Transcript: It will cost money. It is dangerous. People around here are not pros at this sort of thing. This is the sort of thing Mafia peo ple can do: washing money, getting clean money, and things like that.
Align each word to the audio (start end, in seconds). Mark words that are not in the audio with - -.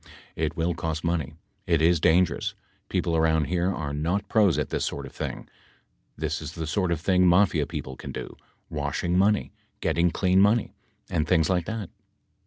It 0.35 0.57
will 0.57 0.73
cost 0.73 1.03
money. 1.03 1.35
It 1.67 1.79
is 1.79 1.99
dangerous. 1.99 2.55
People 2.89 3.15
around 3.15 3.43
here 3.43 3.71
are 3.71 3.93
not 3.93 4.27
pros 4.27 4.57
at 4.57 4.69
this 4.71 4.83
sort 4.83 5.05
of 5.05 5.11
thing. 5.11 5.47
This 6.17 6.41
is 6.41 6.53
the 6.53 6.65
sort 6.65 6.91
of 6.91 6.99
thing 6.99 7.27
Mafia 7.27 7.67
peo 7.67 7.83
ple 7.83 7.95
can 7.97 8.11
do: 8.11 8.35
washing 8.67 9.15
money, 9.15 9.51
getting 9.79 10.09
clean 10.09 10.41
money, 10.41 10.73
and 11.07 11.27
things 11.27 11.51
like 11.51 11.67
that. 11.67 11.91